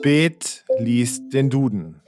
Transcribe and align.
Spät 0.00 0.64
liest 0.78 1.30
den 1.34 1.50
Duden. 1.50 2.00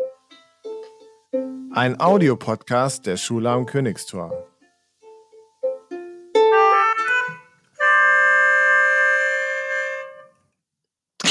Ein 1.72 2.00
Audiopodcast 2.00 3.04
der 3.04 3.18
Schule 3.18 3.50
am 3.50 3.66
Königstor. 3.66 4.32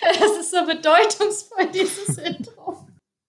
Es 0.00 0.38
ist 0.40 0.50
so 0.50 0.64
bedeutungsvoll, 0.64 1.66
dieses 1.74 2.16
Intro. 2.16 2.86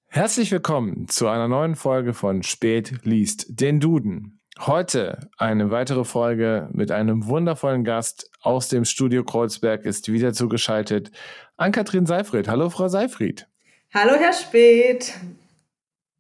Herzlich 0.08 0.54
willkommen 0.54 1.10
zu 1.10 1.28
einer 1.28 1.50
neuen 1.50 1.76
Folge 1.76 2.14
von 2.14 2.44
Spät 2.44 3.04
liest 3.04 3.60
den 3.60 3.82
Duden. 3.82 4.40
Heute 4.68 5.20
eine 5.38 5.70
weitere 5.70 6.04
Folge 6.04 6.70
mit 6.72 6.90
einem 6.90 7.28
wundervollen 7.28 7.84
Gast 7.84 8.32
aus 8.42 8.68
dem 8.68 8.84
Studio 8.84 9.24
Kreuzberg 9.24 9.86
ist 9.86 10.12
wieder 10.12 10.34
zugeschaltet 10.34 11.12
Ann-Kathrin 11.56 12.08
Seifried. 12.08 12.48
Hallo, 12.48 12.72
Frau 12.72 12.88
Seifried. 12.88 13.48
Hallo, 13.94 14.16
Herr 14.16 14.34
Speth. 14.34 15.14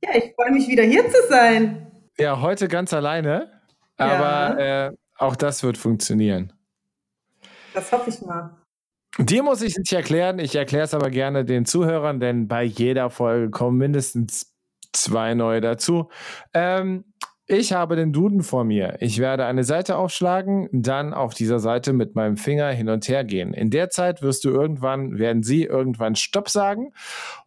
Ja, 0.04 0.12
ich 0.14 0.36
freue 0.36 0.52
mich 0.52 0.68
wieder 0.68 0.84
hier 0.84 1.10
zu 1.10 1.18
sein. 1.28 1.88
Ja, 2.20 2.40
heute 2.40 2.68
ganz 2.68 2.94
alleine, 2.94 3.52
aber 3.98 4.62
ja. 4.62 4.88
äh, 4.90 4.92
auch 5.18 5.36
das 5.36 5.64
wird 5.64 5.80
funktionieren. 5.80 6.54
Das 7.74 7.92
hoffe 7.92 8.12
ich 8.12 8.22
mal. 8.22 8.56
Dir 9.18 9.42
muss 9.42 9.64
ich 9.64 9.72
es 9.72 9.78
nicht 9.80 9.94
erklären, 9.94 10.38
ich 10.38 10.56
erkläre 10.56 10.84
es 10.84 10.94
aber 10.94 11.10
gerne 11.10 11.46
den 11.46 11.66
Zuhörern, 11.66 12.20
denn 12.20 12.48
bei 12.48 12.62
jeder 12.62 13.10
Folge 13.10 13.50
kommen 13.50 13.80
mindestens 13.80 14.54
zwei 14.94 15.34
neue 15.34 15.62
dazu. 15.62 16.10
Ähm, 16.54 17.06
ich 17.48 17.74
habe 17.74 17.96
den 17.96 18.12
Duden 18.12 18.42
vor 18.42 18.64
mir. 18.64 18.98
Ich 19.02 19.20
werde 19.20 19.46
eine 19.46 19.64
Seite 19.64 19.98
aufschlagen, 19.98 20.68
dann 20.72 21.14
auf 21.14 21.34
dieser 21.34 21.60
Seite 21.60 21.94
mit 21.94 22.16
meinem 22.16 22.38
Finger 22.38 22.70
hin 22.70 22.90
und 22.90 23.08
her 23.08 23.24
gehen. 23.24 23.54
In 23.54 23.70
der 23.70 23.90
Zeit 23.90 24.22
wirst 24.22 24.46
du 24.46 24.50
irgendwann, 24.50 25.20
werden 25.20 25.44
sie 25.44 25.64
irgendwann 25.64 26.16
Stopp 26.16 26.50
sagen 26.50 26.92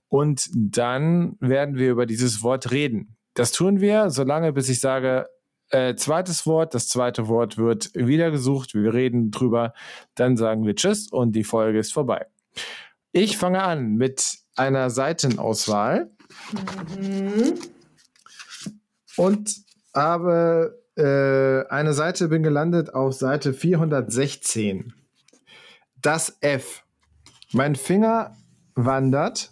und 0.09 0.49
dann 0.55 1.37
werden 1.41 1.77
wir 1.77 1.91
über 1.91 2.07
dieses 2.07 2.43
Wort 2.43 2.71
reden. 2.71 3.17
Das 3.35 3.53
tun 3.53 3.81
wir, 3.81 4.11
solange 4.11 4.53
bis 4.53 4.69
ich 4.69 4.81
sage, 4.81 5.27
äh, 5.71 5.95
zweites 5.97 6.47
Wort, 6.47 6.75
das 6.75 6.89
zweite 6.89 7.29
Wort 7.29 7.59
wird 7.59 7.91
wieder 7.95 8.31
gesucht, 8.31 8.75
wir 8.75 8.95
reden 8.95 9.31
drüber, 9.31 9.75
dann 10.15 10.37
sagen 10.37 10.65
wir 10.65 10.75
Tschüss 10.75 11.11
und 11.11 11.33
die 11.33 11.45
Folge 11.45 11.79
ist 11.79 11.93
vorbei. 11.93 12.27
Ich 13.13 13.37
fange 13.37 13.63
an 13.63 13.97
mit 13.97 14.39
einer 14.55 14.91
Seitenauswahl. 14.91 16.11
Mhm. 16.99 17.55
Und 19.17 19.68
habe 19.99 20.81
äh, 20.97 21.69
eine 21.69 21.93
Seite, 21.93 22.29
bin 22.29 22.43
gelandet 22.43 22.95
auf 22.95 23.15
Seite 23.15 23.53
416. 23.53 24.95
Das 26.01 26.39
F. 26.41 26.85
Mein 27.53 27.77
Finger 27.77 28.37
wandert. 28.75 29.51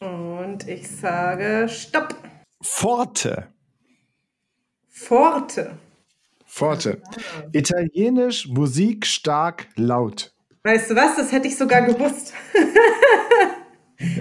Und 0.00 0.66
ich 0.66 0.88
sage 0.88 1.68
Stopp. 1.68 2.14
Forte. 2.60 3.48
Forte. 4.88 5.78
Forte. 6.46 7.02
Italienisch, 7.52 8.48
Musik, 8.48 9.06
stark, 9.06 9.68
laut. 9.76 10.32
Weißt 10.64 10.90
du 10.90 10.96
was? 10.96 11.16
Das 11.16 11.30
hätte 11.30 11.48
ich 11.48 11.56
sogar 11.56 11.82
gewusst. 11.82 12.32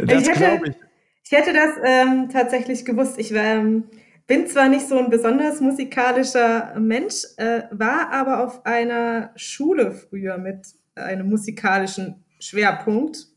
das 0.05 0.31
glaube 0.31 0.69
ich. 0.69 0.75
Ich 1.23 1.31
hätte 1.31 1.53
das 1.53 1.71
ähm, 1.83 2.29
tatsächlich 2.31 2.85
gewusst. 2.85 3.17
Ich 3.17 3.31
ähm, 3.33 3.85
bin 4.27 4.47
zwar 4.47 4.67
nicht 4.67 4.87
so 4.87 4.99
ein 4.99 5.09
besonders 5.09 5.61
musikalischer 5.61 6.77
Mensch, 6.79 7.23
äh, 7.37 7.63
war 7.71 8.11
aber 8.11 8.45
auf 8.45 8.65
einer 8.65 9.31
Schule 9.35 9.91
früher 9.91 10.37
mit 10.37 10.67
einem 10.95 11.29
musikalischen 11.29 12.25
Schwerpunkt. 12.39 13.27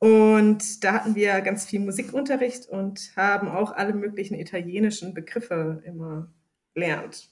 Und 0.00 0.84
da 0.84 0.94
hatten 0.94 1.14
wir 1.14 1.40
ganz 1.40 1.64
viel 1.64 1.80
Musikunterricht 1.80 2.68
und 2.68 3.12
haben 3.16 3.48
auch 3.48 3.72
alle 3.72 3.94
möglichen 3.94 4.34
italienischen 4.34 5.14
Begriffe 5.14 5.82
immer 5.86 6.30
lernt. 6.74 7.30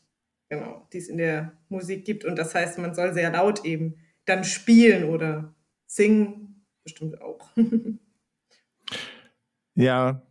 Genau, 0.49 0.87
die 0.93 0.99
es 0.99 1.09
in 1.09 1.19
der 1.19 1.53
Musik 1.69 2.05
gibt. 2.05 2.25
Und 2.25 2.39
das 2.39 2.55
heißt, 2.55 2.79
man 2.79 2.95
soll 2.95 3.13
sehr 3.13 3.31
laut 3.31 3.65
eben 3.65 3.97
dann 4.25 4.45
spielen 4.45 5.05
oder 5.05 5.55
singen, 5.87 6.65
bestimmt 6.85 7.21
auch. 7.21 7.51
ja, 9.75 10.23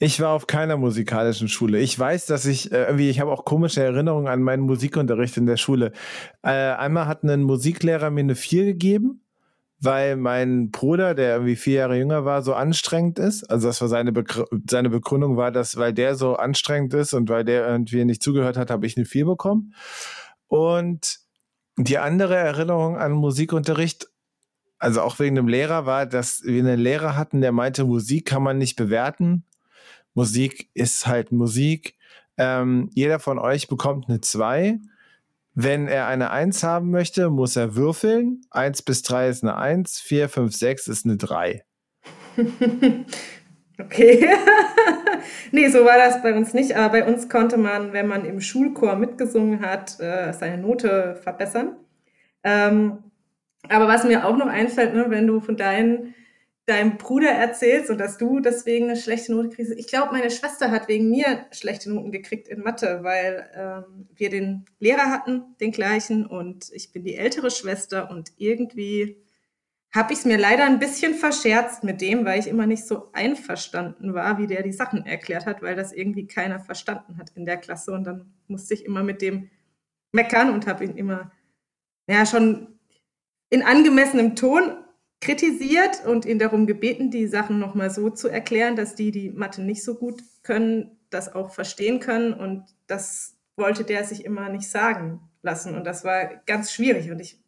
ich 0.00 0.18
war 0.18 0.30
auf 0.30 0.48
keiner 0.48 0.76
musikalischen 0.76 1.48
Schule. 1.48 1.78
Ich 1.78 1.96
weiß, 1.96 2.26
dass 2.26 2.46
ich 2.46 2.72
äh, 2.72 2.84
irgendwie, 2.84 3.10
ich 3.10 3.20
habe 3.20 3.30
auch 3.30 3.44
komische 3.44 3.82
Erinnerungen 3.82 4.26
an 4.26 4.42
meinen 4.42 4.62
Musikunterricht 4.62 5.36
in 5.36 5.46
der 5.46 5.56
Schule. 5.56 5.92
Äh, 6.42 6.50
einmal 6.50 7.06
hat 7.06 7.22
ein 7.22 7.42
Musiklehrer 7.42 8.10
mir 8.10 8.20
eine 8.20 8.34
4 8.34 8.64
gegeben 8.64 9.20
weil 9.80 10.16
mein 10.16 10.70
Bruder, 10.70 11.14
der 11.14 11.32
irgendwie 11.32 11.56
vier 11.56 11.74
Jahre 11.76 11.96
jünger 11.96 12.24
war, 12.26 12.42
so 12.42 12.52
anstrengend 12.52 13.18
ist. 13.18 13.44
Also 13.44 13.66
das 13.66 13.80
war 13.80 13.88
seine, 13.88 14.12
Begr 14.12 14.44
seine 14.68 14.90
Begründung 14.90 15.38
war, 15.38 15.50
dass 15.50 15.76
weil 15.78 15.94
der 15.94 16.16
so 16.16 16.36
anstrengend 16.36 16.92
ist 16.92 17.14
und 17.14 17.30
weil 17.30 17.44
der 17.44 17.66
irgendwie 17.66 18.04
nicht 18.04 18.22
zugehört 18.22 18.58
hat, 18.58 18.70
habe 18.70 18.86
ich 18.86 18.96
eine 18.96 19.06
vier 19.06 19.24
bekommen. 19.24 19.74
Und 20.48 21.20
die 21.78 21.96
andere 21.96 22.36
Erinnerung 22.36 22.98
an 22.98 23.12
Musikunterricht, 23.12 24.10
also 24.78 25.00
auch 25.00 25.18
wegen 25.18 25.34
dem 25.34 25.48
Lehrer, 25.48 25.86
war, 25.86 26.04
dass 26.04 26.42
wir 26.44 26.62
einen 26.62 26.78
Lehrer 26.78 27.16
hatten, 27.16 27.40
der 27.40 27.52
meinte, 27.52 27.84
Musik 27.84 28.26
kann 28.26 28.42
man 28.42 28.58
nicht 28.58 28.76
bewerten. 28.76 29.44
Musik 30.14 30.68
ist 30.74 31.06
halt 31.06 31.32
Musik. 31.32 31.96
Ähm, 32.36 32.90
jeder 32.94 33.18
von 33.18 33.38
euch 33.38 33.68
bekommt 33.68 34.08
eine 34.08 34.20
zwei 34.20 34.78
wenn 35.54 35.88
er 35.88 36.06
eine 36.06 36.30
1 36.30 36.62
haben 36.62 36.90
möchte, 36.90 37.28
muss 37.28 37.56
er 37.56 37.74
würfeln. 37.74 38.42
1 38.50 38.82
bis 38.82 39.02
3 39.02 39.28
ist 39.28 39.42
eine 39.42 39.56
1, 39.56 40.00
4, 40.00 40.28
5, 40.28 40.54
6 40.54 40.88
ist 40.88 41.04
eine 41.04 41.16
3. 41.16 41.64
okay. 43.78 44.28
nee, 45.50 45.68
so 45.68 45.84
war 45.84 45.98
das 45.98 46.22
bei 46.22 46.34
uns 46.34 46.54
nicht. 46.54 46.76
Aber 46.76 47.00
bei 47.00 47.04
uns 47.06 47.28
konnte 47.28 47.56
man, 47.56 47.92
wenn 47.92 48.06
man 48.06 48.24
im 48.24 48.40
Schulchor 48.40 48.96
mitgesungen 48.96 49.60
hat, 49.60 49.98
äh, 50.00 50.32
seine 50.32 50.58
Note 50.58 51.18
verbessern. 51.20 51.76
Ähm, 52.44 52.98
aber 53.68 53.88
was 53.88 54.04
mir 54.04 54.26
auch 54.26 54.36
noch 54.36 54.46
einfällt, 54.46 54.94
ne, 54.94 55.06
wenn 55.08 55.26
du 55.26 55.40
von 55.40 55.56
deinen 55.56 56.14
deinem 56.70 56.96
Bruder 56.96 57.30
erzählst 57.30 57.90
und 57.90 57.98
dass 57.98 58.16
du 58.16 58.40
deswegen 58.40 58.86
eine 58.86 58.96
schlechte 58.96 59.32
Note 59.32 59.50
kriegst. 59.50 59.72
Ich 59.72 59.88
glaube, 59.88 60.12
meine 60.12 60.30
Schwester 60.30 60.70
hat 60.70 60.88
wegen 60.88 61.10
mir 61.10 61.46
schlechte 61.50 61.92
Noten 61.92 62.12
gekriegt 62.12 62.48
in 62.48 62.62
Mathe, 62.62 63.00
weil 63.02 63.50
ähm, 63.54 64.08
wir 64.14 64.30
den 64.30 64.64
Lehrer 64.78 65.10
hatten, 65.10 65.56
den 65.60 65.72
gleichen, 65.72 66.24
und 66.24 66.70
ich 66.72 66.92
bin 66.92 67.04
die 67.04 67.16
ältere 67.16 67.50
Schwester 67.50 68.10
und 68.10 68.32
irgendwie 68.36 69.22
habe 69.92 70.12
ich 70.12 70.20
es 70.20 70.24
mir 70.24 70.38
leider 70.38 70.64
ein 70.64 70.78
bisschen 70.78 71.14
verscherzt 71.14 71.82
mit 71.82 72.00
dem, 72.00 72.24
weil 72.24 72.38
ich 72.38 72.46
immer 72.46 72.66
nicht 72.66 72.86
so 72.86 73.10
einverstanden 73.12 74.14
war, 74.14 74.38
wie 74.38 74.46
der 74.46 74.62
die 74.62 74.72
Sachen 74.72 75.04
erklärt 75.04 75.46
hat, 75.46 75.62
weil 75.62 75.74
das 75.74 75.92
irgendwie 75.92 76.28
keiner 76.28 76.60
verstanden 76.60 77.18
hat 77.18 77.30
in 77.34 77.44
der 77.44 77.56
Klasse. 77.56 77.90
Und 77.92 78.04
dann 78.04 78.32
musste 78.46 78.74
ich 78.74 78.84
immer 78.84 79.02
mit 79.02 79.20
dem 79.20 79.50
meckern 80.12 80.50
und 80.50 80.68
habe 80.68 80.84
ihn 80.84 80.96
immer, 80.96 81.32
ja, 82.08 82.24
schon 82.24 82.78
in 83.48 83.62
angemessenem 83.62 84.36
Ton 84.36 84.76
kritisiert 85.20 86.04
und 86.06 86.24
ihn 86.24 86.38
darum 86.38 86.66
gebeten, 86.66 87.10
die 87.10 87.26
Sachen 87.26 87.58
nochmal 87.58 87.90
so 87.90 88.10
zu 88.10 88.28
erklären, 88.28 88.76
dass 88.76 88.94
die, 88.94 89.10
die 89.10 89.30
Mathe 89.30 89.62
nicht 89.62 89.84
so 89.84 89.94
gut 89.94 90.22
können, 90.42 90.98
das 91.10 91.34
auch 91.34 91.50
verstehen 91.50 92.00
können. 92.00 92.32
Und 92.32 92.64
das 92.86 93.36
wollte 93.56 93.84
der 93.84 94.04
sich 94.04 94.24
immer 94.24 94.48
nicht 94.48 94.68
sagen 94.68 95.20
lassen. 95.42 95.74
Und 95.74 95.84
das 95.84 96.04
war 96.04 96.26
ganz 96.46 96.72
schwierig. 96.72 97.10
Und 97.10 97.20
ich 97.20 97.38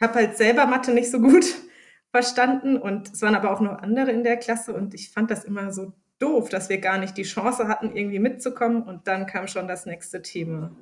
habe 0.00 0.14
halt 0.14 0.36
selber 0.36 0.66
Mathe 0.66 0.92
nicht 0.92 1.10
so 1.10 1.20
gut 1.20 1.44
verstanden. 2.12 2.76
Und 2.76 3.12
es 3.12 3.22
waren 3.22 3.34
aber 3.34 3.52
auch 3.52 3.60
noch 3.60 3.78
andere 3.78 4.12
in 4.12 4.22
der 4.22 4.36
Klasse. 4.36 4.72
Und 4.72 4.94
ich 4.94 5.10
fand 5.10 5.30
das 5.30 5.44
immer 5.44 5.72
so 5.72 5.92
doof, 6.20 6.48
dass 6.50 6.68
wir 6.68 6.78
gar 6.78 6.98
nicht 6.98 7.16
die 7.16 7.24
Chance 7.24 7.66
hatten, 7.66 7.96
irgendwie 7.96 8.20
mitzukommen. 8.20 8.82
Und 8.84 9.08
dann 9.08 9.26
kam 9.26 9.48
schon 9.48 9.66
das 9.66 9.86
nächste 9.86 10.22
Thema. 10.22 10.76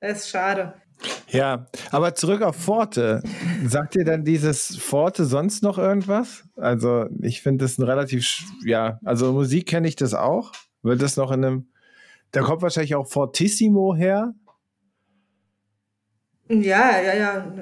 Das 0.00 0.18
ist 0.18 0.28
schade. 0.28 0.74
Ja, 1.28 1.66
aber 1.90 2.14
zurück 2.14 2.42
auf 2.42 2.56
Forte. 2.56 3.22
Sagt 3.66 3.94
dir 3.94 4.04
dann 4.04 4.24
dieses 4.24 4.76
Forte 4.76 5.24
sonst 5.24 5.62
noch 5.62 5.78
irgendwas? 5.78 6.44
Also, 6.56 7.06
ich 7.20 7.42
finde 7.42 7.64
das 7.64 7.78
ein 7.78 7.82
relativ, 7.82 8.44
ja, 8.64 8.98
also 9.04 9.32
Musik 9.32 9.66
kenne 9.66 9.88
ich 9.88 9.96
das 9.96 10.14
auch. 10.14 10.52
Wird 10.82 11.02
das 11.02 11.16
noch 11.16 11.32
in 11.32 11.44
einem, 11.44 11.68
da 12.30 12.42
kommt 12.42 12.62
wahrscheinlich 12.62 12.94
auch 12.94 13.08
Fortissimo 13.08 13.94
her. 13.94 14.34
Ja, 16.48 17.00
ja, 17.00 17.14
ja. 17.16 17.52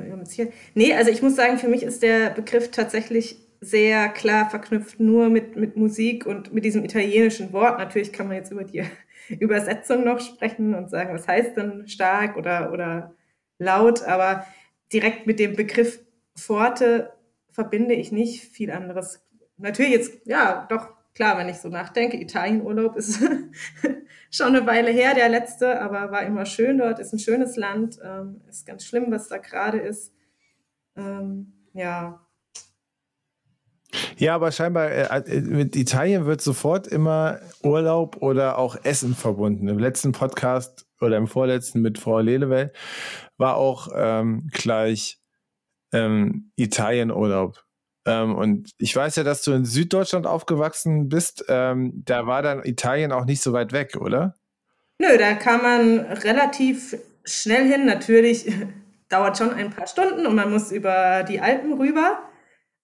Nee, 0.74 0.92
also 0.94 1.10
ich 1.10 1.22
muss 1.22 1.36
sagen, 1.36 1.58
für 1.58 1.68
mich 1.68 1.82
ist 1.82 2.02
der 2.02 2.30
Begriff 2.30 2.70
tatsächlich 2.70 3.38
sehr 3.60 4.10
klar 4.10 4.50
verknüpft 4.50 5.00
nur 5.00 5.30
mit, 5.30 5.56
mit 5.56 5.76
Musik 5.76 6.26
und 6.26 6.52
mit 6.52 6.66
diesem 6.66 6.84
italienischen 6.84 7.52
Wort. 7.52 7.78
Natürlich 7.78 8.12
kann 8.12 8.28
man 8.28 8.36
jetzt 8.36 8.52
über 8.52 8.64
die 8.64 8.84
Übersetzung 9.40 10.04
noch 10.04 10.20
sprechen 10.20 10.74
und 10.74 10.90
sagen, 10.90 11.14
was 11.14 11.26
heißt 11.26 11.56
denn 11.56 11.88
stark 11.88 12.36
oder, 12.36 12.72
oder 12.72 13.14
laut, 13.58 14.02
aber 14.02 14.46
direkt 14.92 15.26
mit 15.26 15.38
dem 15.38 15.56
Begriff 15.56 16.00
Pforte 16.36 17.12
verbinde 17.50 17.94
ich 17.94 18.12
nicht 18.12 18.44
viel 18.44 18.70
anderes. 18.70 19.24
Natürlich 19.56 19.92
jetzt, 19.92 20.26
ja, 20.26 20.66
doch, 20.68 20.88
klar, 21.14 21.38
wenn 21.38 21.48
ich 21.48 21.58
so 21.58 21.68
nachdenke, 21.68 22.20
Italienurlaub 22.20 22.96
ist 22.96 23.20
schon 24.30 24.56
eine 24.56 24.66
Weile 24.66 24.90
her, 24.90 25.14
der 25.14 25.28
letzte, 25.28 25.80
aber 25.80 26.10
war 26.10 26.22
immer 26.22 26.46
schön 26.46 26.78
dort, 26.78 26.98
ist 26.98 27.12
ein 27.12 27.20
schönes 27.20 27.56
Land, 27.56 27.98
ähm, 28.04 28.40
ist 28.48 28.66
ganz 28.66 28.84
schlimm, 28.84 29.10
was 29.10 29.28
da 29.28 29.38
gerade 29.38 29.78
ist. 29.78 30.12
Ähm, 30.96 31.52
ja. 31.72 32.23
Ja, 34.16 34.34
aber 34.34 34.52
scheinbar 34.52 34.90
äh, 34.90 35.22
äh, 35.26 35.40
mit 35.40 35.76
Italien 35.76 36.26
wird 36.26 36.40
sofort 36.40 36.86
immer 36.86 37.40
Urlaub 37.62 38.16
oder 38.20 38.58
auch 38.58 38.76
Essen 38.84 39.14
verbunden. 39.14 39.68
Im 39.68 39.78
letzten 39.78 40.12
Podcast 40.12 40.86
oder 41.00 41.16
im 41.16 41.26
vorletzten 41.26 41.80
mit 41.80 41.98
Frau 41.98 42.20
Lelewell 42.20 42.72
war 43.36 43.56
auch 43.56 43.88
ähm, 43.94 44.48
gleich 44.52 45.18
ähm, 45.92 46.50
Italienurlaub. 46.56 47.64
Ähm, 48.06 48.34
und 48.34 48.70
ich 48.78 48.94
weiß 48.94 49.16
ja, 49.16 49.22
dass 49.22 49.42
du 49.42 49.52
in 49.52 49.64
Süddeutschland 49.64 50.26
aufgewachsen 50.26 51.08
bist. 51.08 51.44
Ähm, 51.48 52.02
da 52.04 52.26
war 52.26 52.42
dann 52.42 52.64
Italien 52.64 53.12
auch 53.12 53.24
nicht 53.24 53.42
so 53.42 53.52
weit 53.52 53.72
weg, 53.72 53.96
oder? 53.96 54.34
Nö, 54.98 55.16
da 55.18 55.34
kann 55.34 55.62
man 55.62 56.00
relativ 56.00 56.96
schnell 57.24 57.70
hin. 57.70 57.86
Natürlich 57.86 58.52
dauert 59.08 59.38
schon 59.38 59.50
ein 59.50 59.70
paar 59.70 59.86
Stunden 59.86 60.26
und 60.26 60.34
man 60.34 60.50
muss 60.50 60.70
über 60.70 61.24
die 61.24 61.40
Alpen 61.40 61.72
rüber. 61.74 62.18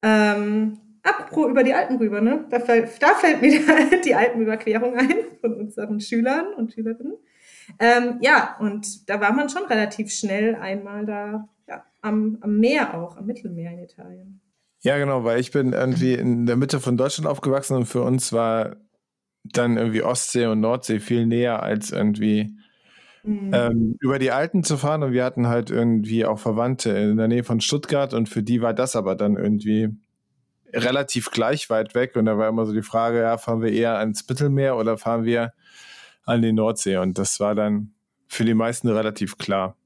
Ähm, 0.02 0.78
apropos 1.02 1.50
über 1.50 1.62
die 1.62 1.74
Alpen 1.74 1.96
rüber, 1.98 2.20
ne? 2.20 2.44
Da, 2.50 2.60
fällt, 2.60 3.02
da 3.02 3.14
fällt 3.14 3.42
mir 3.42 4.00
die 4.04 4.14
Alpenüberquerung 4.14 4.96
ein 4.96 5.16
von 5.40 5.54
unseren 5.54 6.00
Schülern 6.00 6.54
und 6.56 6.72
Schülerinnen. 6.72 7.14
Ähm, 7.78 8.18
ja, 8.20 8.56
und 8.58 9.08
da 9.08 9.20
war 9.20 9.32
man 9.32 9.48
schon 9.48 9.64
relativ 9.64 10.10
schnell 10.10 10.56
einmal 10.56 11.06
da 11.06 11.48
ja, 11.68 11.84
am, 12.00 12.38
am 12.40 12.58
Meer 12.58 12.94
auch, 12.94 13.16
am 13.16 13.26
Mittelmeer 13.26 13.72
in 13.72 13.78
Italien. 13.84 14.40
Ja, 14.82 14.96
genau, 14.98 15.24
weil 15.24 15.40
ich 15.40 15.50
bin 15.50 15.72
irgendwie 15.72 16.14
in 16.14 16.46
der 16.46 16.56
Mitte 16.56 16.80
von 16.80 16.96
Deutschland 16.96 17.28
aufgewachsen 17.28 17.76
und 17.76 17.84
für 17.84 18.02
uns 18.02 18.32
war 18.32 18.76
dann 19.44 19.76
irgendwie 19.76 20.02
Ostsee 20.02 20.46
und 20.46 20.60
Nordsee 20.60 21.00
viel 21.00 21.26
näher 21.26 21.62
als 21.62 21.92
irgendwie 21.92 22.56
mhm. 23.22 23.50
ähm, 23.52 23.96
über 24.00 24.18
die 24.18 24.30
Alten 24.30 24.64
zu 24.64 24.76
fahren. 24.76 25.02
Und 25.02 25.12
wir 25.12 25.24
hatten 25.24 25.48
halt 25.48 25.70
irgendwie 25.70 26.24
auch 26.24 26.38
Verwandte 26.38 26.90
in 26.90 27.16
der 27.16 27.28
Nähe 27.28 27.44
von 27.44 27.60
Stuttgart 27.60 28.14
und 28.14 28.28
für 28.28 28.42
die 28.42 28.62
war 28.62 28.74
das 28.74 28.96
aber 28.96 29.16
dann 29.16 29.36
irgendwie 29.36 29.90
relativ 30.72 31.30
gleich 31.30 31.70
weit 31.70 31.94
weg. 31.94 32.16
Und 32.16 32.26
da 32.26 32.38
war 32.38 32.48
immer 32.48 32.66
so 32.66 32.72
die 32.72 32.82
Frage, 32.82 33.20
ja, 33.20 33.38
fahren 33.38 33.62
wir 33.62 33.72
eher 33.72 33.98
ans 33.98 34.28
Mittelmeer 34.28 34.76
oder 34.76 34.98
fahren 34.98 35.24
wir 35.24 35.52
an 36.24 36.42
die 36.42 36.52
Nordsee? 36.52 36.96
Und 36.96 37.18
das 37.18 37.40
war 37.40 37.54
dann 37.54 37.92
für 38.28 38.44
die 38.44 38.54
meisten 38.54 38.88
relativ 38.88 39.38
klar. 39.38 39.76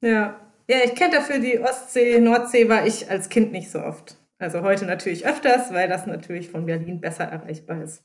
Ja, 0.00 0.40
ja, 0.68 0.78
ich 0.84 0.94
kenne 0.94 1.14
dafür 1.14 1.38
die 1.38 1.60
Ostsee, 1.60 2.18
Nordsee 2.20 2.68
war 2.68 2.86
ich 2.86 3.08
als 3.10 3.28
Kind 3.28 3.52
nicht 3.52 3.70
so 3.70 3.80
oft. 3.80 4.16
Also 4.38 4.62
heute 4.62 4.84
natürlich 4.84 5.26
öfters, 5.26 5.72
weil 5.72 5.88
das 5.88 6.06
natürlich 6.06 6.50
von 6.50 6.66
Berlin 6.66 7.00
besser 7.00 7.24
erreichbar 7.24 7.82
ist. 7.82 8.02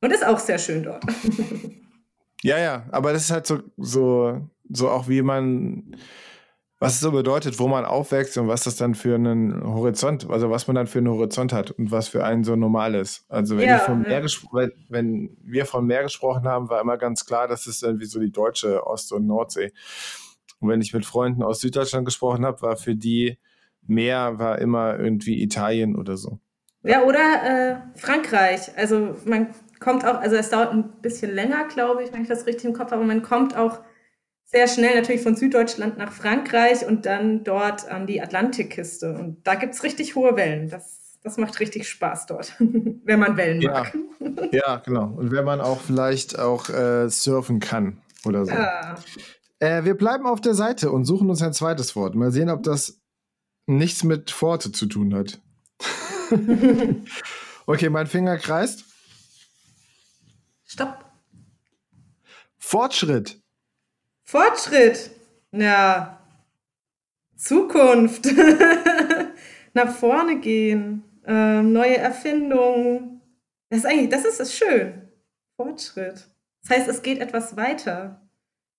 Und 0.00 0.12
ist 0.12 0.26
auch 0.26 0.38
sehr 0.38 0.58
schön 0.58 0.82
dort. 0.82 1.04
Ja, 2.44 2.58
ja, 2.58 2.86
aber 2.90 3.12
das 3.12 3.22
ist 3.22 3.30
halt 3.30 3.46
so, 3.46 3.60
so, 3.76 4.48
so 4.68 4.90
auch 4.90 5.08
wie 5.08 5.22
man, 5.22 5.96
was 6.82 6.94
es 6.94 7.00
so 7.00 7.12
bedeutet, 7.12 7.60
wo 7.60 7.68
man 7.68 7.84
aufwächst 7.84 8.36
und 8.38 8.48
was 8.48 8.64
das 8.64 8.74
dann 8.74 8.96
für 8.96 9.14
einen 9.14 9.62
Horizont, 9.62 10.28
also 10.28 10.50
was 10.50 10.66
man 10.66 10.74
dann 10.74 10.88
für 10.88 10.98
einen 10.98 11.10
Horizont 11.10 11.52
hat 11.52 11.70
und 11.70 11.92
was 11.92 12.08
für 12.08 12.24
einen 12.24 12.42
so 12.42 12.56
normal 12.56 12.96
ist. 12.96 13.24
Also 13.28 13.56
wenn, 13.56 13.68
ja, 13.68 13.76
ich 13.76 13.82
vom. 13.82 14.02
Meer 14.02 14.22
wenn 14.88 15.36
wir 15.44 15.64
von 15.64 15.86
Meer 15.86 16.02
gesprochen 16.02 16.48
haben, 16.48 16.68
war 16.68 16.80
immer 16.80 16.98
ganz 16.98 17.24
klar, 17.24 17.46
das 17.46 17.68
ist 17.68 17.84
irgendwie 17.84 18.06
so 18.06 18.18
die 18.18 18.32
deutsche 18.32 18.84
Ost- 18.84 19.12
und 19.12 19.28
Nordsee. 19.28 19.72
Und 20.58 20.70
wenn 20.70 20.80
ich 20.80 20.92
mit 20.92 21.06
Freunden 21.06 21.44
aus 21.44 21.60
Süddeutschland 21.60 22.04
gesprochen 22.04 22.44
habe, 22.44 22.60
war 22.62 22.76
für 22.76 22.96
die 22.96 23.38
Meer 23.86 24.40
war 24.40 24.58
immer 24.58 24.98
irgendwie 24.98 25.40
Italien 25.40 25.94
oder 25.94 26.16
so. 26.16 26.40
Ja, 26.82 27.04
oder 27.04 27.20
äh, 27.94 27.98
Frankreich. 27.98 28.76
Also 28.76 29.14
man 29.24 29.54
kommt 29.78 30.04
auch, 30.04 30.20
also 30.20 30.34
es 30.34 30.50
dauert 30.50 30.72
ein 30.72 31.00
bisschen 31.00 31.32
länger, 31.32 31.68
glaube 31.68 32.02
ich, 32.02 32.12
wenn 32.12 32.22
ich 32.22 32.28
das 32.28 32.46
richtig 32.46 32.64
im 32.64 32.72
Kopf 32.72 32.90
habe, 32.90 32.96
aber 32.96 33.04
man 33.04 33.22
kommt 33.22 33.56
auch 33.56 33.78
sehr 34.44 34.68
schnell 34.68 34.94
natürlich 34.94 35.22
von 35.22 35.34
Süddeutschland 35.34 35.96
nach 35.96 36.12
Frankreich 36.12 36.86
und 36.86 37.06
dann 37.06 37.42
dort 37.42 37.88
an 37.88 38.06
die 38.06 38.20
Atlantikküste. 38.20 39.14
Und 39.14 39.46
da 39.46 39.54
gibt 39.54 39.74
es 39.74 39.82
richtig 39.82 40.14
hohe 40.14 40.36
Wellen. 40.36 40.68
Das, 40.68 41.18
das 41.22 41.38
macht 41.38 41.58
richtig 41.60 41.88
Spaß 41.88 42.26
dort, 42.26 42.54
wenn 42.58 43.18
man 43.18 43.36
Wellen 43.36 43.60
ja. 43.60 43.72
mag. 43.72 43.96
Ja, 44.52 44.76
genau. 44.76 45.06
Und 45.06 45.32
wenn 45.32 45.44
man 45.44 45.60
auch 45.60 45.80
vielleicht 45.80 46.38
auch 46.38 46.68
äh, 46.68 47.08
surfen 47.08 47.58
kann 47.58 48.00
oder 48.24 48.46
so. 48.46 48.52
Ja. 48.52 48.94
Äh, 49.58 49.84
wir 49.84 49.96
bleiben 49.96 50.26
auf 50.26 50.40
der 50.40 50.54
Seite 50.54 50.92
und 50.92 51.06
suchen 51.06 51.28
uns 51.28 51.42
ein 51.42 51.52
zweites 51.52 51.96
Wort. 51.96 52.14
Mal 52.14 52.30
sehen, 52.30 52.50
ob 52.50 52.62
das 52.62 53.00
nichts 53.66 54.04
mit 54.04 54.30
Pforte 54.30 54.70
zu 54.72 54.86
tun 54.86 55.14
hat. 55.14 55.40
okay, 57.66 57.88
mein 57.88 58.06
Finger 58.06 58.38
kreist. 58.38 58.84
Stopp. 60.64 61.04
Fortschritt. 62.58 63.41
Fortschritt. 64.32 65.10
Ja. 65.52 66.18
Zukunft. 67.36 68.26
Nach 69.74 69.94
vorne 69.94 70.40
gehen. 70.40 71.04
Ähm, 71.26 71.72
neue 71.72 71.98
Erfindungen. 71.98 73.20
Das 73.68 73.80
ist 73.80 73.86
eigentlich, 73.86 74.08
das 74.08 74.24
ist, 74.24 74.40
ist 74.40 74.54
schön. 74.54 75.08
Fortschritt. 75.56 76.28
Das 76.62 76.78
heißt, 76.78 76.88
es 76.88 77.02
geht 77.02 77.20
etwas 77.20 77.56
weiter 77.56 78.22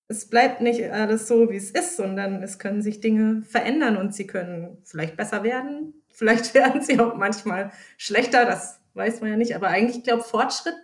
es 0.08 0.30
bleibt 0.30 0.62
nicht 0.62 0.92
alles 0.92 1.28
so, 1.28 1.50
wie 1.50 1.58
es 1.58 1.72
ist, 1.72 1.96
sondern 1.96 2.44
es 2.44 2.60
können 2.60 2.82
sich 2.82 3.00
Dinge 3.00 3.42
verändern 3.44 3.98
und 3.98 4.14
sie 4.14 4.28
können 4.28 4.78
vielleicht 4.84 5.18
besser 5.18 5.44
werden. 5.44 5.94
Vielleicht 6.10 6.54
werden 6.54 6.82
sie 6.82 7.00
auch 7.00 7.16
manchmal 7.16 7.72
schlechter, 7.98 8.46
das 8.46 8.80
weiß 8.94 9.22
man 9.22 9.32
ja 9.32 9.38
nicht. 9.38 9.56
Aber 9.56 9.70
eigentlich, 9.70 9.98
ich 9.98 10.04
glaube, 10.04 10.24
Fortschritt 10.24 10.76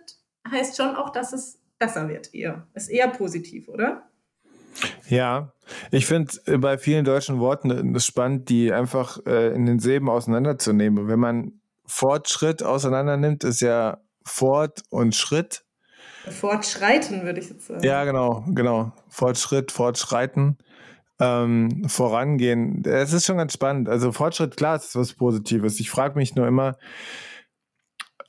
heißt 0.50 0.76
schon 0.76 0.96
auch, 0.96 1.10
dass 1.10 1.32
es 1.32 1.60
besser 1.78 2.08
wird 2.08 2.34
eher. 2.34 2.66
Ist 2.74 2.88
eher 2.88 3.08
positiv, 3.08 3.68
oder? 3.68 4.09
Ja, 5.08 5.52
ich 5.90 6.06
finde 6.06 6.58
bei 6.58 6.78
vielen 6.78 7.04
deutschen 7.04 7.38
Worten 7.38 7.94
es 7.94 8.06
spannend, 8.06 8.48
die 8.48 8.72
einfach 8.72 9.18
äh, 9.26 9.54
in 9.54 9.66
den 9.66 9.78
Silben 9.78 10.08
auseinanderzunehmen. 10.08 11.08
Wenn 11.08 11.20
man 11.20 11.60
Fortschritt 11.86 12.62
auseinander 12.62 13.16
nimmt, 13.16 13.44
ist 13.44 13.60
ja 13.60 13.98
Fort 14.24 14.82
und 14.90 15.14
Schritt 15.14 15.64
Fortschreiten, 16.28 17.24
würde 17.24 17.40
ich 17.40 17.48
jetzt 17.48 17.66
sagen. 17.66 17.82
Ja, 17.82 18.04
genau, 18.04 18.44
genau. 18.48 18.92
Fortschritt, 19.08 19.72
Fortschreiten, 19.72 20.58
ähm, 21.18 21.88
vorangehen. 21.88 22.82
Es 22.84 23.12
ist 23.12 23.26
schon 23.26 23.38
ganz 23.38 23.54
spannend. 23.54 23.88
Also 23.88 24.12
Fortschritt, 24.12 24.56
klar, 24.56 24.76
ist 24.76 24.96
was 24.96 25.14
Positives. 25.14 25.80
Ich 25.80 25.90
frage 25.90 26.16
mich 26.16 26.34
nur 26.34 26.46
immer, 26.46 26.76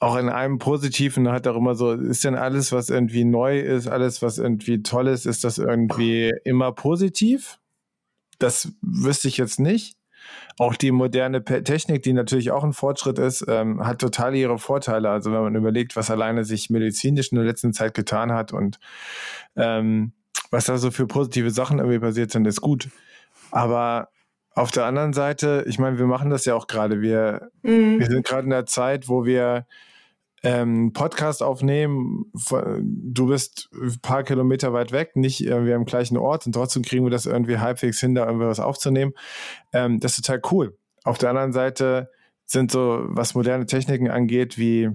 auch 0.01 0.15
in 0.15 0.29
einem 0.29 0.57
Positiven 0.57 1.31
hat 1.31 1.47
auch 1.47 1.55
immer 1.55 1.75
so, 1.75 1.91
ist 1.91 2.23
denn 2.23 2.33
alles, 2.33 2.71
was 2.71 2.89
irgendwie 2.89 3.23
neu 3.23 3.59
ist, 3.59 3.87
alles, 3.87 4.23
was 4.23 4.39
irgendwie 4.39 4.81
toll 4.81 5.07
ist, 5.07 5.27
ist 5.27 5.43
das 5.43 5.59
irgendwie 5.59 6.33
immer 6.43 6.71
positiv? 6.71 7.59
Das 8.39 8.73
wüsste 8.81 9.27
ich 9.27 9.37
jetzt 9.37 9.59
nicht. 9.59 9.95
Auch 10.57 10.75
die 10.75 10.89
moderne 10.89 11.43
Technik, 11.43 12.01
die 12.01 12.13
natürlich 12.13 12.49
auch 12.49 12.63
ein 12.63 12.73
Fortschritt 12.73 13.19
ist, 13.19 13.45
ähm, 13.47 13.85
hat 13.85 14.01
total 14.01 14.35
ihre 14.35 14.57
Vorteile. 14.57 15.11
Also 15.11 15.31
wenn 15.31 15.41
man 15.41 15.55
überlegt, 15.55 15.95
was 15.95 16.09
alleine 16.09 16.45
sich 16.45 16.71
medizinisch 16.71 17.31
in 17.31 17.35
der 17.35 17.45
letzten 17.45 17.71
Zeit 17.71 17.93
getan 17.93 18.31
hat 18.31 18.53
und 18.53 18.79
ähm, 19.55 20.13
was 20.49 20.65
da 20.65 20.79
so 20.79 20.89
für 20.89 21.05
positive 21.05 21.51
Sachen 21.51 21.77
irgendwie 21.77 21.99
passiert 21.99 22.31
sind, 22.31 22.47
ist 22.47 22.61
gut. 22.61 22.89
Aber 23.51 24.09
auf 24.55 24.71
der 24.71 24.85
anderen 24.85 25.13
Seite, 25.13 25.63
ich 25.67 25.77
meine, 25.77 25.99
wir 25.99 26.07
machen 26.07 26.31
das 26.31 26.45
ja 26.45 26.55
auch 26.55 26.65
gerade. 26.65 27.01
Wir, 27.01 27.51
mhm. 27.61 27.99
wir 27.99 28.07
sind 28.07 28.25
gerade 28.25 28.45
in 28.45 28.49
der 28.49 28.65
Zeit, 28.65 29.07
wo 29.07 29.25
wir 29.25 29.67
ähm, 30.43 30.91
Podcast 30.93 31.43
aufnehmen. 31.43 32.31
Du 32.33 33.27
bist 33.27 33.69
ein 33.73 33.99
paar 34.01 34.23
Kilometer 34.23 34.73
weit 34.73 34.91
weg, 34.91 35.15
nicht 35.15 35.41
irgendwie 35.41 35.73
am 35.73 35.85
gleichen 35.85 36.17
Ort 36.17 36.45
und 36.45 36.53
trotzdem 36.53 36.83
kriegen 36.83 37.05
wir 37.05 37.11
das 37.11 37.25
irgendwie 37.25 37.59
halbwegs 37.59 37.99
hin, 37.99 38.15
da 38.15 38.25
irgendwie 38.25 38.47
was 38.47 38.59
aufzunehmen. 38.59 39.13
Ähm, 39.71 39.99
das 39.99 40.17
ist 40.17 40.25
total 40.25 40.41
cool. 40.51 40.77
Auf 41.03 41.17
der 41.17 41.29
anderen 41.29 41.53
Seite 41.53 42.09
sind 42.45 42.71
so, 42.71 43.03
was 43.05 43.35
moderne 43.35 43.65
Techniken 43.65 44.09
angeht, 44.09 44.57
wie 44.57 44.89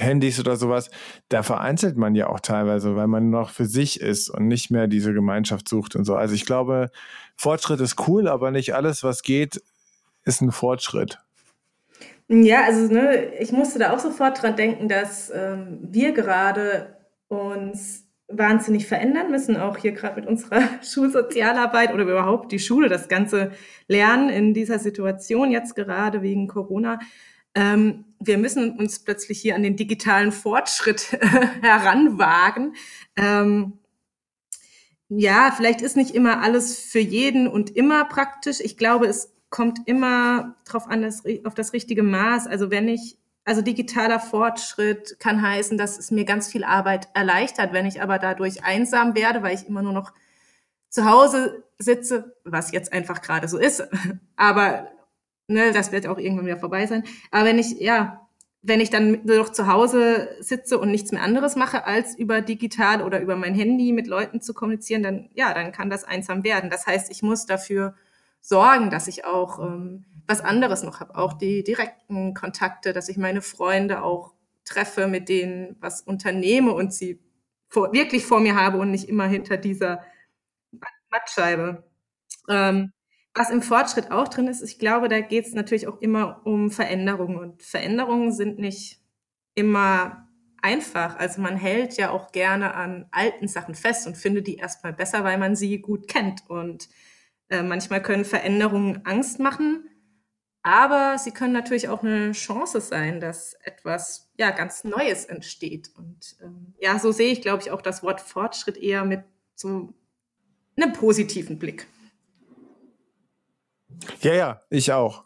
Handys 0.00 0.40
oder 0.40 0.56
sowas, 0.56 0.90
da 1.28 1.42
vereinzelt 1.42 1.96
man 1.96 2.14
ja 2.14 2.28
auch 2.28 2.40
teilweise, 2.40 2.96
weil 2.96 3.06
man 3.06 3.30
noch 3.30 3.50
für 3.50 3.66
sich 3.66 4.00
ist 4.00 4.30
und 4.30 4.48
nicht 4.48 4.70
mehr 4.70 4.86
diese 4.86 5.12
Gemeinschaft 5.12 5.68
sucht 5.68 5.94
und 5.94 6.04
so. 6.04 6.16
Also 6.16 6.34
ich 6.34 6.46
glaube, 6.46 6.90
Fortschritt 7.36 7.80
ist 7.80 8.08
cool, 8.08 8.28
aber 8.28 8.50
nicht 8.50 8.74
alles, 8.74 9.04
was 9.04 9.22
geht, 9.22 9.62
ist 10.24 10.40
ein 10.40 10.52
Fortschritt. 10.52 11.18
Ja, 12.32 12.62
also 12.62 12.86
ne, 12.94 13.34
ich 13.40 13.50
musste 13.50 13.80
da 13.80 13.92
auch 13.92 13.98
sofort 13.98 14.40
dran 14.40 14.54
denken, 14.54 14.88
dass 14.88 15.30
ähm, 15.34 15.80
wir 15.82 16.12
gerade 16.12 16.96
uns 17.26 18.06
wahnsinnig 18.28 18.86
verändern 18.86 19.32
müssen, 19.32 19.56
auch 19.56 19.76
hier 19.76 19.90
gerade 19.90 20.20
mit 20.20 20.28
unserer 20.28 20.62
Schulsozialarbeit 20.84 21.92
oder 21.92 22.04
überhaupt 22.04 22.52
die 22.52 22.60
Schule, 22.60 22.88
das 22.88 23.08
ganze 23.08 23.50
Lernen 23.88 24.28
in 24.28 24.54
dieser 24.54 24.78
Situation 24.78 25.50
jetzt 25.50 25.74
gerade 25.74 26.22
wegen 26.22 26.46
Corona. 26.46 27.00
Ähm, 27.56 28.04
wir 28.20 28.38
müssen 28.38 28.78
uns 28.78 29.00
plötzlich 29.00 29.40
hier 29.40 29.56
an 29.56 29.64
den 29.64 29.74
digitalen 29.74 30.30
Fortschritt 30.30 31.18
heranwagen. 31.62 32.76
Ähm, 33.16 33.80
ja, 35.08 35.52
vielleicht 35.56 35.82
ist 35.82 35.96
nicht 35.96 36.14
immer 36.14 36.42
alles 36.42 36.78
für 36.78 37.00
jeden 37.00 37.48
und 37.48 37.74
immer 37.74 38.04
praktisch. 38.04 38.60
Ich 38.60 38.76
glaube, 38.76 39.06
es 39.06 39.34
kommt 39.50 39.80
immer 39.86 40.56
drauf 40.64 40.88
an, 40.88 41.02
das, 41.02 41.24
auf 41.44 41.54
das 41.54 41.72
richtige 41.72 42.02
Maß. 42.02 42.46
Also 42.46 42.70
wenn 42.70 42.88
ich 42.88 43.18
also 43.44 43.62
digitaler 43.62 44.20
Fortschritt 44.20 45.16
kann 45.18 45.42
heißen, 45.42 45.78
dass 45.78 45.98
es 45.98 46.10
mir 46.10 46.24
ganz 46.24 46.48
viel 46.48 46.62
Arbeit 46.62 47.08
erleichtert. 47.14 47.72
Wenn 47.72 47.86
ich 47.86 48.02
aber 48.02 48.18
dadurch 48.18 48.64
einsam 48.64 49.14
werde, 49.14 49.42
weil 49.42 49.54
ich 49.54 49.66
immer 49.66 49.82
nur 49.82 49.92
noch 49.92 50.12
zu 50.88 51.04
Hause 51.04 51.64
sitze, 51.78 52.36
was 52.44 52.72
jetzt 52.72 52.92
einfach 52.92 53.22
gerade 53.22 53.48
so 53.48 53.58
ist, 53.58 53.82
aber 54.36 54.88
ne, 55.48 55.72
das 55.72 55.92
wird 55.92 56.06
auch 56.06 56.18
irgendwann 56.18 56.46
wieder 56.46 56.58
vorbei 56.58 56.86
sein. 56.86 57.04
Aber 57.30 57.46
wenn 57.46 57.58
ich, 57.58 57.80
ja, 57.80 58.28
wenn 58.62 58.80
ich 58.80 58.90
dann 58.90 59.20
nur 59.24 59.38
noch 59.38 59.48
zu 59.50 59.66
Hause 59.66 60.28
sitze 60.40 60.78
und 60.78 60.90
nichts 60.90 61.12
mehr 61.12 61.22
anderes 61.22 61.56
mache, 61.56 61.86
als 61.86 62.16
über 62.16 62.42
digital 62.42 63.02
oder 63.02 63.20
über 63.20 63.36
mein 63.36 63.54
Handy 63.54 63.92
mit 63.92 64.06
Leuten 64.06 64.42
zu 64.42 64.52
kommunizieren, 64.52 65.02
dann, 65.02 65.30
ja, 65.34 65.54
dann 65.54 65.72
kann 65.72 65.88
das 65.88 66.04
einsam 66.04 66.44
werden. 66.44 66.68
Das 66.68 66.86
heißt, 66.86 67.10
ich 67.10 67.22
muss 67.22 67.46
dafür 67.46 67.94
sorgen, 68.40 68.90
dass 68.90 69.08
ich 69.08 69.24
auch 69.24 69.58
ähm, 69.58 70.04
was 70.26 70.40
anderes 70.40 70.82
noch 70.82 71.00
habe, 71.00 71.16
auch 71.16 71.34
die 71.34 71.64
direkten 71.64 72.34
Kontakte, 72.34 72.92
dass 72.92 73.08
ich 73.08 73.16
meine 73.16 73.42
Freunde 73.42 74.02
auch 74.02 74.32
treffe, 74.64 75.08
mit 75.08 75.28
denen 75.28 75.76
was 75.80 76.02
unternehme 76.02 76.72
und 76.72 76.92
sie 76.94 77.20
vor, 77.68 77.92
wirklich 77.92 78.24
vor 78.24 78.40
mir 78.40 78.54
habe 78.54 78.78
und 78.78 78.90
nicht 78.90 79.08
immer 79.08 79.26
hinter 79.26 79.56
dieser 79.56 80.04
Mattscheibe. 81.10 81.84
Ähm, 82.48 82.92
was 83.34 83.50
im 83.50 83.62
Fortschritt 83.62 84.10
auch 84.10 84.28
drin 84.28 84.48
ist, 84.48 84.62
ich 84.62 84.78
glaube, 84.78 85.08
da 85.08 85.20
geht 85.20 85.46
es 85.46 85.54
natürlich 85.54 85.86
auch 85.86 86.00
immer 86.00 86.40
um 86.44 86.70
Veränderungen. 86.70 87.38
Und 87.38 87.62
Veränderungen 87.62 88.32
sind 88.32 88.58
nicht 88.58 89.00
immer 89.54 90.28
einfach. 90.62 91.16
Also 91.16 91.40
man 91.40 91.56
hält 91.56 91.96
ja 91.96 92.10
auch 92.10 92.32
gerne 92.32 92.74
an 92.74 93.06
alten 93.12 93.48
Sachen 93.48 93.74
fest 93.74 94.06
und 94.06 94.16
findet 94.16 94.46
die 94.46 94.56
erstmal 94.56 94.92
besser, 94.92 95.24
weil 95.24 95.38
man 95.38 95.54
sie 95.54 95.78
gut 95.80 96.08
kennt. 96.08 96.42
Und 96.48 96.88
äh, 97.50 97.62
manchmal 97.62 98.02
können 98.02 98.24
Veränderungen 98.24 99.04
Angst 99.04 99.38
machen, 99.38 99.84
aber 100.62 101.16
sie 101.18 101.30
können 101.30 101.52
natürlich 101.52 101.88
auch 101.88 102.02
eine 102.02 102.32
Chance 102.32 102.80
sein, 102.80 103.20
dass 103.20 103.54
etwas 103.64 104.30
ja 104.38 104.50
ganz 104.50 104.84
Neues 104.84 105.24
entsteht. 105.24 105.90
Und 105.96 106.36
ähm, 106.42 106.74
ja, 106.80 106.98
so 106.98 107.12
sehe 107.12 107.32
ich, 107.32 107.42
glaube 107.42 107.62
ich, 107.62 107.70
auch 107.70 107.82
das 107.82 108.02
Wort 108.02 108.20
Fortschritt 108.20 108.76
eher 108.76 109.04
mit 109.04 109.22
so 109.54 109.92
einem 110.76 110.92
positiven 110.92 111.58
Blick. 111.58 111.86
Ja, 114.20 114.34
ja, 114.34 114.62
ich 114.70 114.92
auch. 114.92 115.24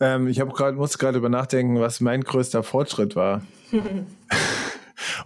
Ähm, 0.00 0.28
ich 0.28 0.40
habe 0.40 0.52
gerade 0.52 0.76
muss 0.76 0.98
gerade 0.98 1.18
über 1.18 1.28
nachdenken, 1.28 1.80
was 1.80 2.00
mein 2.00 2.22
größter 2.22 2.62
Fortschritt 2.62 3.14
war. 3.14 3.42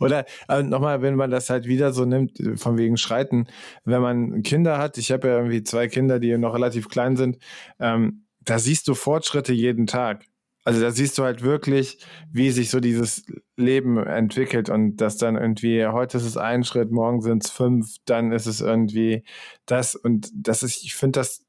Oder 0.00 0.24
äh, 0.48 0.62
nochmal, 0.62 1.02
wenn 1.02 1.16
man 1.16 1.30
das 1.30 1.50
halt 1.50 1.66
wieder 1.66 1.92
so 1.92 2.04
nimmt, 2.04 2.38
von 2.56 2.78
wegen 2.78 2.96
Schreiten, 2.96 3.46
wenn 3.84 4.02
man 4.02 4.42
Kinder 4.42 4.78
hat, 4.78 4.98
ich 4.98 5.12
habe 5.12 5.28
ja 5.28 5.36
irgendwie 5.36 5.62
zwei 5.62 5.88
Kinder, 5.88 6.18
die 6.18 6.36
noch 6.38 6.54
relativ 6.54 6.88
klein 6.88 7.16
sind, 7.16 7.38
ähm, 7.80 8.24
da 8.40 8.58
siehst 8.58 8.88
du 8.88 8.94
Fortschritte 8.94 9.52
jeden 9.52 9.86
Tag. 9.86 10.24
Also 10.64 10.80
da 10.80 10.90
siehst 10.90 11.16
du 11.16 11.22
halt 11.22 11.42
wirklich, 11.42 11.98
wie 12.32 12.50
sich 12.50 12.70
so 12.70 12.80
dieses 12.80 13.24
Leben 13.56 13.98
entwickelt 13.98 14.68
und 14.68 14.96
dass 14.96 15.16
dann 15.16 15.36
irgendwie, 15.36 15.86
heute 15.86 16.16
ist 16.16 16.24
es 16.24 16.36
ein 16.36 16.64
Schritt, 16.64 16.90
morgen 16.90 17.20
sind 17.22 17.44
es 17.44 17.50
fünf, 17.52 17.94
dann 18.04 18.32
ist 18.32 18.46
es 18.46 18.60
irgendwie 18.60 19.22
das 19.64 19.94
und 19.94 20.28
das 20.34 20.64
ist, 20.64 20.82
ich 20.82 20.96
finde 20.96 21.20
das, 21.20 21.44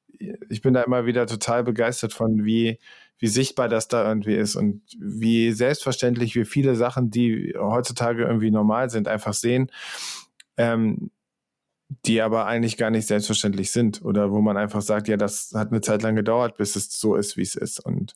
ich 0.50 0.62
bin 0.62 0.76
da 0.76 0.84
immer 0.84 1.08
wieder 1.08 1.26
total 1.26 1.64
begeistert 1.64 2.14
von, 2.14 2.46
wie, 2.46 2.78
wie 3.20 3.28
sichtbar 3.28 3.70
das 3.70 3.88
da 3.88 4.08
irgendwie 4.08 4.36
ist 4.36 4.56
und 4.56 4.82
wie 5.00 5.52
selbstverständlich 5.52 6.36
wir 6.36 6.46
viele 6.46 6.76
Sachen, 6.76 7.10
die 7.10 7.56
heutzutage 7.58 8.24
irgendwie 8.24 8.52
normal 8.52 8.90
sind, 8.90 9.08
einfach 9.08 9.34
sehen, 9.34 9.72
ähm, 10.58 11.12
die 12.06 12.22
aber 12.22 12.46
eigentlich 12.46 12.78
gar 12.78 12.90
nicht 12.92 13.08
selbstverständlich 13.08 13.72
sind 13.72 14.04
oder 14.04 14.32
wo 14.32 14.42
man 14.42 14.58
einfach 14.58 14.82
sagt, 14.82 15.08
ja, 15.08 15.18
das 15.18 15.52
hat 15.56 15.70
eine 15.70 15.82
Zeit 15.82 16.02
lang 16.04 16.16
gedauert, 16.16 16.58
bis 16.58 16.76
es 16.76 16.92
so 17.00 17.16
ist, 17.16 17.38
wie 17.38 17.44
es 17.44 17.56
ist. 17.56 17.80
Und 17.80 18.14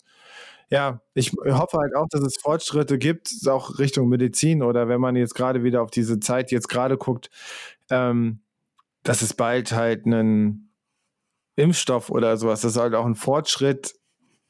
ja, 0.69 1.01
ich 1.13 1.31
hoffe 1.33 1.77
halt 1.77 1.95
auch, 1.95 2.07
dass 2.09 2.21
es 2.21 2.37
Fortschritte 2.37 2.97
gibt, 2.97 3.31
auch 3.47 3.79
Richtung 3.79 4.09
Medizin 4.09 4.61
oder 4.61 4.87
wenn 4.87 5.01
man 5.01 5.15
jetzt 5.15 5.35
gerade 5.35 5.63
wieder 5.63 5.81
auf 5.81 5.91
diese 5.91 6.19
Zeit 6.19 6.51
jetzt 6.51 6.69
gerade 6.69 6.97
guckt, 6.97 7.29
ähm, 7.89 8.41
dass 9.03 9.21
es 9.21 9.33
bald 9.33 9.71
halt 9.71 10.05
einen 10.05 10.71
Impfstoff 11.55 12.09
oder 12.09 12.37
sowas, 12.37 12.61
dass 12.61 12.71
es 12.71 12.81
halt 12.81 12.93
auch 12.93 13.05
einen 13.05 13.15
Fortschritt 13.15 13.95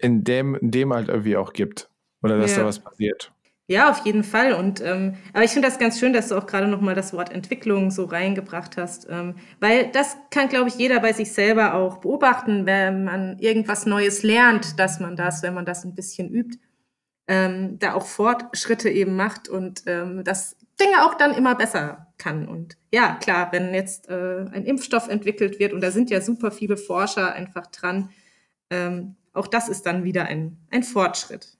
in 0.02 0.24
dem, 0.24 0.56
in 0.56 0.72
dem 0.72 0.94
halt 0.94 1.10
irgendwie 1.10 1.38
auch 1.38 1.54
gibt. 1.54 1.90
Oder 2.22 2.38
dass 2.38 2.52
ja. 2.52 2.60
da 2.60 2.66
was 2.66 2.80
passiert. 2.80 3.32
Ja, 3.68 3.90
auf 3.90 4.06
jeden 4.06 4.26
Fall. 4.26 4.54
Und 4.54 4.82
ähm, 4.82 5.16
aber 5.32 5.46
ich 5.46 5.52
finde 5.52 5.70
das 5.70 5.80
ganz 5.80 5.98
schön, 5.98 6.12
dass 6.12 6.28
du 6.28 6.36
auch 6.36 6.46
gerade 6.46 6.68
nochmal 6.68 6.94
das 6.94 7.14
Wort 7.14 7.32
Entwicklung 7.32 7.90
so 7.90 8.04
reingebracht 8.04 8.76
hast, 8.76 9.08
ähm, 9.10 9.36
weil 9.62 9.90
das 9.92 10.18
kann, 10.30 10.50
glaube 10.50 10.68
ich, 10.68 10.76
jeder 10.76 11.00
bei 11.00 11.14
sich 11.14 11.32
selber 11.32 11.76
auch 11.76 12.00
beobachten, 12.00 12.66
wenn 12.66 13.06
man 13.06 13.40
irgendwas 13.40 13.86
Neues 13.86 14.24
lernt, 14.24 14.78
dass 14.78 15.00
man 15.00 15.16
das, 15.16 15.42
wenn 15.42 15.54
man 15.54 15.66
das 15.66 15.86
ein 15.86 15.96
bisschen 15.96 16.30
übt, 16.30 16.58
ähm, 17.30 17.80
da 17.80 17.94
auch 17.94 18.06
Fortschritte 18.06 18.90
eben 18.90 19.16
macht 19.16 19.48
und 19.48 19.84
ähm, 19.86 20.26
das 20.26 20.58
Dinge 20.78 21.06
auch 21.06 21.14
dann 21.14 21.34
immer 21.34 21.56
besser 21.56 22.08
kann. 22.18 22.50
Und 22.50 22.78
ja, 22.92 23.18
klar, 23.22 23.54
wenn 23.54 23.74
jetzt 23.74 24.10
äh, 24.10 24.46
ein 24.52 24.66
Impfstoff 24.66 25.08
entwickelt 25.08 25.60
wird 25.60 25.72
und 25.72 25.82
da 25.82 25.92
sind 25.92 26.10
ja 26.10 26.20
super 26.20 26.52
viele 26.52 26.76
Forscher 26.76 27.32
einfach 27.32 27.68
dran, 27.68 28.10
ähm, 28.70 29.16
auch 29.34 29.48
das 29.48 29.70
ist 29.70 29.86
dann 29.86 30.04
wieder 30.04 30.26
ein, 30.26 30.58
ein 30.70 30.84
Fortschritt. 30.84 31.58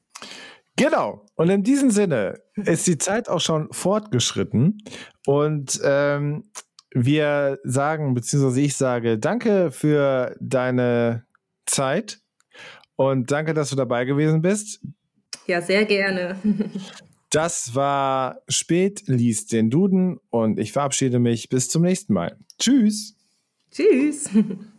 Genau. 0.76 1.26
Und 1.36 1.50
in 1.50 1.64
diesem 1.64 1.92
Sinne 1.92 2.42
ist 2.56 2.88
die 2.88 2.98
Zeit 2.98 3.30
auch 3.30 3.42
schon 3.42 3.72
fortgeschritten. 3.72 4.78
Und 5.26 5.80
ähm, 5.84 6.50
wir 6.94 7.60
sagen, 7.64 8.14
beziehungsweise 8.14 8.62
ich 8.62 8.76
sage, 8.76 9.18
danke 9.18 9.72
für 9.72 10.36
deine 10.40 11.26
Zeit 11.66 12.20
und 12.96 13.32
danke, 13.32 13.54
dass 13.54 13.70
du 13.70 13.76
dabei 13.76 14.06
gewesen 14.06 14.42
bist. 14.42 14.82
Ja, 15.48 15.62
sehr 15.62 15.86
gerne. 15.86 16.36
Das 17.34 17.76
war 17.76 18.42
Spät 18.50 19.04
liest 19.08 19.54
den 19.54 19.70
Duden 19.70 20.20
und 20.32 20.60
ich 20.60 20.74
verabschiede 20.74 21.18
mich 21.18 21.48
bis 21.48 21.70
zum 21.70 21.84
nächsten 21.84 22.12
Mal. 22.12 22.36
Tschüss. 22.60 23.16
Tschüss. 23.72 24.30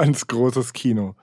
ganz 0.00 0.26
großes 0.26 0.72
Kino. 0.72 1.14